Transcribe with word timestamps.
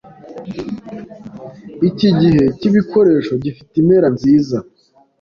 Iki 1.87 2.09
gice 2.19 2.43
cyibikoresho 2.57 3.33
gifite 3.43 3.73
impera 3.81 4.07
nziza. 4.15 4.57